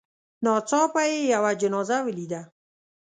ناڅاپه 0.43 1.01
یې 1.09 1.17
یوه 1.33 1.51
جنازه 1.61 1.97
ولیده. 2.05 2.41